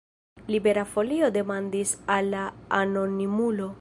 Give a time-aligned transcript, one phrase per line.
[0.53, 2.47] Libera Folio demandis al la
[2.79, 3.69] anonimulo.